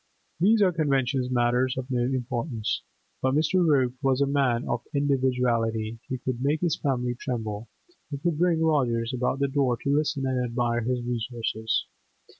[0.39, 2.81] These are conventions—matters of no importance.
[3.21, 3.63] But Mr.
[3.63, 7.67] Rope was a man of individuality; he could make his family tremble;
[8.09, 11.85] he could bring lodgers about the door to listen and admire his resources.